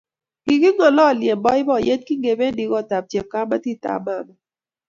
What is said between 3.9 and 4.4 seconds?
mama